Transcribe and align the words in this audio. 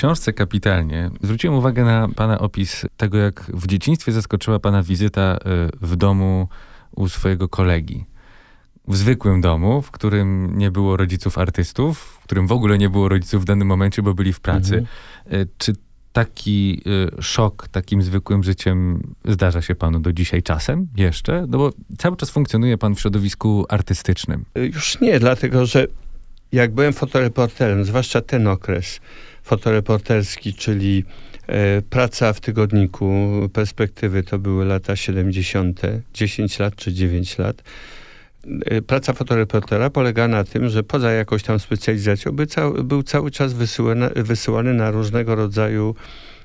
książce 0.00 0.32
kapitalnie 0.32 1.10
zwróciłem 1.22 1.56
uwagę 1.56 1.84
na 1.84 2.08
pana 2.08 2.38
opis 2.38 2.86
tego, 2.96 3.18
jak 3.18 3.50
w 3.54 3.66
dzieciństwie 3.66 4.12
zaskoczyła 4.12 4.58
pana 4.58 4.82
wizyta 4.82 5.36
y, 5.36 5.86
w 5.86 5.96
domu 5.96 6.48
u 6.96 7.08
swojego 7.08 7.48
kolegi. 7.48 8.04
W 8.88 8.96
zwykłym 8.96 9.40
domu, 9.40 9.82
w 9.82 9.90
którym 9.90 10.58
nie 10.58 10.70
było 10.70 10.96
rodziców 10.96 11.38
artystów, 11.38 11.98
w 11.98 12.24
którym 12.24 12.46
w 12.46 12.52
ogóle 12.52 12.78
nie 12.78 12.90
było 12.90 13.08
rodziców 13.08 13.42
w 13.42 13.44
danym 13.44 13.68
momencie, 13.68 14.02
bo 14.02 14.14
byli 14.14 14.32
w 14.32 14.40
pracy. 14.40 14.76
Mhm. 14.76 15.42
Y, 15.42 15.48
czy 15.58 15.72
taki 16.12 16.82
y, 17.18 17.22
szok 17.22 17.68
takim 17.68 18.02
zwykłym 18.02 18.44
życiem 18.44 19.02
zdarza 19.24 19.62
się 19.62 19.74
panu 19.74 20.00
do 20.00 20.12
dzisiaj 20.12 20.42
czasem 20.42 20.88
jeszcze? 20.96 21.46
No 21.48 21.58
bo 21.58 21.72
cały 21.98 22.16
czas 22.16 22.30
funkcjonuje 22.30 22.78
pan 22.78 22.94
w 22.94 23.00
środowisku 23.00 23.66
artystycznym. 23.68 24.44
Już 24.54 25.00
nie, 25.00 25.20
dlatego 25.20 25.66
że 25.66 25.86
jak 26.52 26.74
byłem 26.74 26.92
fotoreporterem, 26.92 27.84
zwłaszcza 27.84 28.20
ten 28.20 28.46
okres 28.46 29.00
fotoreporterski, 29.50 30.54
czyli 30.54 31.04
e, 31.46 31.82
praca 31.82 32.32
w 32.32 32.40
tygodniku, 32.40 33.30
perspektywy 33.52 34.22
to 34.22 34.38
były 34.38 34.64
lata 34.64 34.96
70., 34.96 35.80
10 36.14 36.58
lat 36.58 36.76
czy 36.76 36.92
9 36.92 37.38
lat. 37.38 37.62
E, 38.64 38.82
praca 38.82 39.12
fotoreportera 39.12 39.90
polega 39.90 40.28
na 40.28 40.44
tym, 40.44 40.68
że 40.68 40.82
poza 40.82 41.12
jakąś 41.12 41.42
tam 41.42 41.58
specjalizacją 41.60 42.32
był, 42.32 42.46
cały, 42.46 42.84
był 42.84 43.02
cały 43.02 43.30
czas 43.30 43.52
wysyłany, 43.52 44.10
wysyłany 44.16 44.74
na 44.74 44.90
różnego 44.90 45.34
rodzaju 45.34 45.94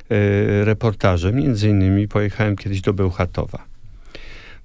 e, 0.09 0.65
reportaże. 0.65 1.33
Między 1.33 1.69
innymi 1.69 2.07
pojechałem 2.07 2.55
kiedyś 2.55 2.81
do 2.81 2.93
Bełchatowa 2.93 3.65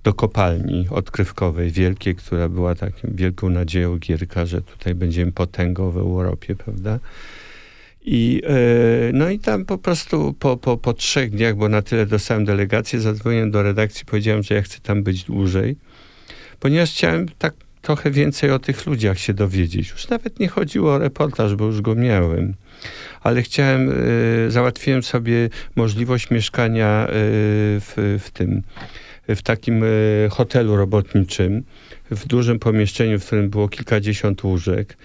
do 0.05 0.15
kopalni 0.15 0.87
odkrywkowej 0.91 1.71
wielkiej, 1.71 2.15
która 2.15 2.49
była 2.49 2.75
taką 2.75 2.99
wielką 3.05 3.51
nadzieją 3.51 3.99
Gierka, 3.99 4.47
że 4.47 4.63
tutaj 4.63 4.95
będziemy 4.95 5.33
potęgą 5.33 5.91
w 5.91 5.97
Europie, 5.97 6.57
prawda? 6.57 6.99
I, 8.05 8.43
e, 8.47 9.13
no 9.13 9.29
i 9.29 9.39
tam 9.39 9.65
po 9.65 9.79
prostu 9.79 10.35
po, 10.39 10.57
po, 10.57 10.77
po 10.77 10.93
trzech 10.93 11.31
dniach, 11.31 11.57
bo 11.57 11.69
na 11.69 11.83
tyle 11.83 12.07
dostałem 12.07 12.45
delegację, 12.45 13.01
zadzwoniłem 13.01 13.51
do 13.51 13.63
redakcji, 13.63 14.05
powiedziałem, 14.07 14.43
że 14.43 14.55
ja 14.55 14.63
chcę 14.63 14.81
tam 14.81 15.03
być 15.03 15.25
dłużej, 15.25 15.77
ponieważ 16.61 16.93
chciałem 16.93 17.27
tak 17.39 17.55
trochę 17.83 18.11
więcej 18.11 18.51
o 18.51 18.59
tych 18.59 18.87
ludziach 18.87 19.19
się 19.19 19.35
dowiedzieć. 19.35 19.91
Już 19.91 20.09
nawet 20.09 20.41
nie 20.41 20.49
chodziło 20.49 20.95
o 20.95 20.99
reportaż, 20.99 21.55
bo 21.55 21.67
już 21.67 21.81
go 21.81 21.95
miałem, 21.95 22.55
ale 23.21 23.43
chciałem, 23.43 23.91
e, 23.91 24.51
załatwiłem 24.51 25.03
sobie 25.03 25.49
możliwość 25.77 26.31
mieszkania 26.31 27.07
e, 27.07 27.09
w, 27.11 28.19
w 28.25 28.31
tym 28.31 28.63
w 29.29 29.43
takim 29.43 29.85
hotelu 30.31 30.77
robotniczym, 30.77 31.63
w 32.11 32.27
dużym 32.27 32.59
pomieszczeniu, 32.59 33.19
w 33.19 33.27
którym 33.27 33.51
było 33.51 33.69
kilkadziesiąt 33.69 34.45
łóżek. 34.45 34.97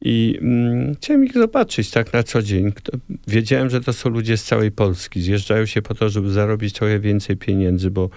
I 0.00 0.38
mm, 0.42 0.94
chciałem 0.94 1.24
ich 1.24 1.32
zobaczyć 1.32 1.90
tak 1.90 2.12
na 2.12 2.22
co 2.22 2.42
dzień. 2.42 2.72
Wiedziałem, 3.28 3.70
że 3.70 3.80
to 3.80 3.92
są 3.92 4.10
ludzie 4.10 4.36
z 4.36 4.44
całej 4.44 4.70
Polski. 4.70 5.20
Zjeżdżają 5.20 5.66
się 5.66 5.82
po 5.82 5.94
to, 5.94 6.08
żeby 6.08 6.30
zarobić 6.30 6.74
trochę 6.74 7.00
więcej 7.00 7.36
pieniędzy, 7.36 7.90
bo, 7.90 8.10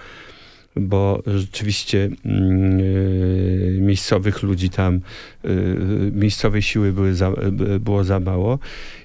bo 0.76 1.22
rzeczywiście 1.26 2.08
mm, 2.24 2.80
y, 2.80 3.78
miejscowych 3.80 4.42
ludzi 4.42 4.70
tam, 4.70 5.00
y, 5.44 6.10
miejscowej 6.12 6.62
siły 6.62 6.92
były 6.92 7.14
za, 7.14 7.32
było 7.80 8.04
za 8.04 8.20
mało. 8.20 8.58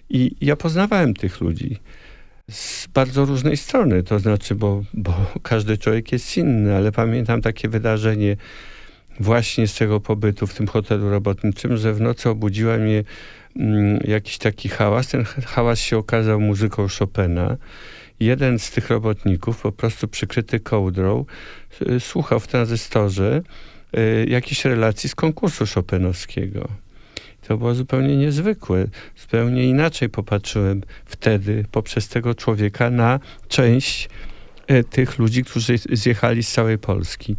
I 0.09 0.35
ja 0.41 0.55
poznawałem 0.55 1.13
tych 1.13 1.41
ludzi 1.41 1.79
z 2.51 2.87
bardzo 2.87 3.25
różnej 3.25 3.57
strony, 3.57 4.03
to 4.03 4.19
znaczy, 4.19 4.55
bo, 4.55 4.83
bo 4.93 5.13
każdy 5.43 5.77
człowiek 5.77 6.11
jest 6.11 6.37
inny, 6.37 6.75
ale 6.75 6.91
pamiętam 6.91 7.41
takie 7.41 7.69
wydarzenie 7.69 8.37
właśnie 9.19 9.67
z 9.67 9.75
tego 9.75 9.99
pobytu 9.99 10.47
w 10.47 10.53
tym 10.53 10.67
hotelu 10.67 11.09
robotniczym, 11.09 11.77
że 11.77 11.93
w 11.93 12.01
nocy 12.01 12.29
obudziła 12.29 12.77
mnie 12.77 13.03
mm, 13.55 13.99
jakiś 14.07 14.37
taki 14.37 14.69
hałas. 14.69 15.07
Ten 15.07 15.23
hałas 15.45 15.79
się 15.79 15.97
okazał 15.97 16.39
muzyką 16.39 16.87
Chopina. 16.99 17.57
Jeden 18.19 18.59
z 18.59 18.71
tych 18.71 18.89
robotników, 18.89 19.61
po 19.61 19.71
prostu 19.71 20.07
przykryty 20.07 20.59
kołdrą, 20.59 21.25
y, 21.81 21.99
słuchał 21.99 22.39
w 22.39 22.47
tranzystorze 22.47 23.41
y, 23.97 24.25
jakiejś 24.29 24.65
relacji 24.65 25.09
z 25.09 25.15
konkursu 25.15 25.65
Chopinowskiego. 25.75 26.67
To 27.47 27.57
było 27.57 27.75
zupełnie 27.75 28.17
niezwykłe. 28.17 28.87
Zupełnie 29.17 29.63
inaczej 29.63 30.09
popatrzyłem 30.09 30.81
wtedy 31.05 31.65
poprzez 31.71 32.07
tego 32.07 32.35
człowieka 32.35 32.89
na 32.89 33.19
część 33.47 34.09
tych 34.89 35.19
ludzi, 35.19 35.43
którzy 35.43 35.77
zjechali 35.77 36.43
z 36.43 36.51
całej 36.51 36.77
Polski. 36.77 37.35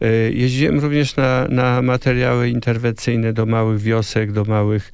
E, 0.00 0.30
jeździłem 0.30 0.80
również 0.80 1.16
na, 1.16 1.48
na 1.48 1.82
materiały 1.82 2.48
interwencyjne 2.48 3.32
do 3.32 3.46
małych 3.46 3.80
wiosek, 3.80 4.32
do 4.32 4.44
małych, 4.44 4.92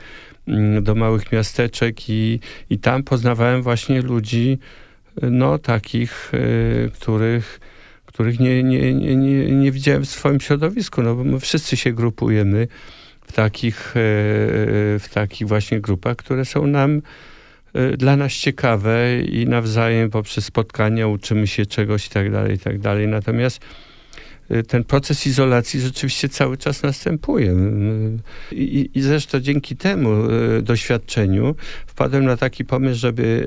mm, 0.49 0.85
do 0.85 0.95
małych 0.95 1.33
miasteczek 1.33 2.11
i, 2.11 2.41
i 2.71 2.79
tam 2.79 3.03
poznawałem 3.03 3.63
właśnie 3.63 4.03
ludzi, 4.03 4.59
no 5.23 5.59
takich, 5.59 6.33
e, 6.35 6.91
których, 6.91 7.61
których 8.07 8.41
nie, 8.41 8.63
nie, 8.63 8.95
nie, 8.95 9.17
nie, 9.17 9.51
nie 9.51 9.73
widziałem 9.73 10.05
w 10.05 10.09
swoim 10.09 10.41
środowisku, 10.41 11.03
no 11.03 11.15
bo 11.15 11.25
my 11.25 11.41
wszyscy 11.41 11.77
się 11.77 11.93
grupujemy 11.93 12.69
w 13.27 13.33
takich, 13.33 13.91
e, 13.91 13.93
w 14.99 15.07
takich 15.13 15.49
właśnie 15.49 15.81
grupach, 15.81 16.17
które 16.17 16.45
są 16.45 16.67
nam 16.67 16.97
e, 16.97 17.01
dla 17.97 18.17
nas 18.17 18.33
ciekawe 18.33 19.21
i 19.21 19.47
nawzajem 19.47 20.11
poprzez 20.11 20.45
spotkania 20.45 21.09
uczymy 21.09 21.47
się 21.47 21.67
czegoś 21.67 22.07
i 22.07 22.11
tak 22.11 22.33
dalej, 22.33 22.55
i 22.55 22.59
tak 22.59 22.79
dalej. 22.79 23.09
Natomiast 23.09 23.61
e, 24.51 24.63
ten 24.63 24.85
proces 24.85 25.27
izolacji 25.27 25.81
rzeczywiście 25.81 26.29
cały 26.29 26.57
czas 26.57 26.83
następuje. 26.83 27.55
I, 28.53 28.91
I, 28.95 29.03
zresztą 29.03 29.41
dzięki 29.41 29.77
temu 29.77 30.11
doświadczeniu 30.63 31.55
wpadłem 31.87 32.25
na 32.25 32.37
taki 32.37 32.65
pomysł, 32.65 33.01
żeby 33.01 33.47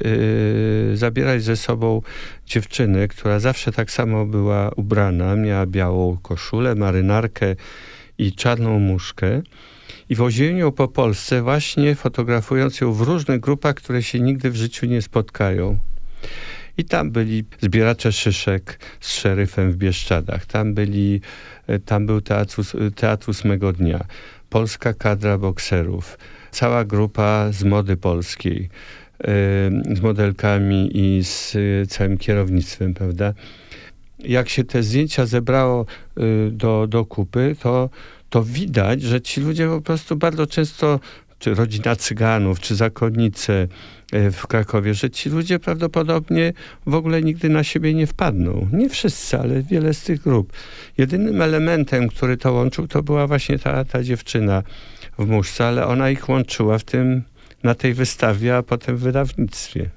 zabierać 0.94 1.44
ze 1.44 1.56
sobą 1.56 2.02
dziewczynę, 2.48 3.08
która 3.08 3.40
zawsze 3.40 3.72
tak 3.72 3.92
samo 3.92 4.26
była 4.26 4.72
ubrana, 4.76 5.36
miała 5.36 5.66
białą 5.66 6.18
koszulę, 6.18 6.76
marynarkę, 6.76 7.56
i 8.20 8.34
czarną 8.34 8.80
muszkę 8.80 9.42
i 10.10 10.16
woziłem 10.16 10.58
ją 10.58 10.72
po 10.72 10.88
Polsce 10.88 11.42
właśnie 11.42 11.96
fotografując 11.96 12.82
ją 12.82 12.94
w 12.94 13.02
różnych 13.02 13.40
grupach, 13.40 13.76
które 13.76 14.04
się 14.04 14.20
nigdy 14.20 14.52
w 14.52 14.56
życiu 14.56 14.86
nie 14.86 15.02
spotkają. 15.02 15.80
I 16.78 16.86
tam 16.86 17.12
byli 17.12 17.44
zbieracze 17.62 18.12
szyszek 18.12 18.80
z 19.00 19.14
szeryfem 19.14 19.72
w 19.72 19.78
Bieszczadach. 19.78 20.46
Tam, 20.46 20.74
byli, 20.74 21.22
e, 21.68 21.80
tam 21.80 22.06
był 22.06 22.22
teatr, 22.22 22.62
teatr 22.96 23.30
ósmego 23.30 23.74
dnia. 23.74 24.06
Polska 24.50 24.94
kadra 24.94 25.38
bokserów. 25.38 26.18
Cała 26.52 26.86
grupa 26.86 27.52
z 27.52 27.64
mody 27.64 27.98
polskiej. 27.98 28.70
E, 29.20 29.28
z 29.96 30.02
modelkami 30.02 30.92
i 30.94 31.24
z 31.24 31.56
e, 31.56 31.86
całym 31.88 32.18
kierownictwem, 32.18 32.94
prawda? 32.94 33.34
Jak 34.20 34.50
się 34.50 34.64
te 34.64 34.84
zdjęcia 34.84 35.26
zebrało 35.26 35.86
y, 36.18 36.52
do, 36.52 36.88
do 36.88 37.06
kupy, 37.06 37.56
to, 37.60 37.90
to 38.30 38.44
widać, 38.44 39.02
że 39.02 39.22
ci 39.22 39.42
ludzie 39.42 39.68
po 39.68 39.82
prostu 39.82 40.16
bardzo 40.16 40.48
często, 40.48 41.00
czy 41.40 41.56
rodzina 41.56 41.96
cyganów, 41.96 42.60
czy 42.60 42.76
zakonnice 42.76 43.68
y, 44.14 44.32
w 44.32 44.48
Krakowie, 44.48 44.94
że 44.94 45.10
ci 45.10 45.30
ludzie 45.30 45.60
prawdopodobnie 45.60 46.54
w 46.86 46.94
ogóle 46.94 47.22
nigdy 47.22 47.50
na 47.50 47.64
siebie 47.64 47.94
nie 47.94 48.08
wpadną. 48.08 48.68
Nie 48.74 48.90
wszyscy, 48.90 49.40
ale 49.40 49.64
wiele 49.64 49.94
z 49.94 50.04
tych 50.04 50.22
grup. 50.22 50.54
Jedynym 50.98 51.42
elementem, 51.42 52.10
który 52.10 52.38
to 52.38 52.54
łączył, 52.54 52.88
to 52.88 53.04
była 53.04 53.28
właśnie 53.28 53.60
ta, 53.60 53.86
ta 53.86 54.04
dziewczyna 54.04 54.64
w 55.20 55.28
muszce, 55.28 55.66
ale 55.66 55.88
ona 55.88 56.10
ich 56.10 56.30
łączyła 56.30 56.78
w 56.78 56.84
tym, 56.84 57.24
na 57.64 57.76
tej 57.76 57.94
wystawie, 57.94 58.58
a 58.58 58.64
potem 58.64 58.98
w 58.98 59.00
wydawnictwie. 59.00 59.90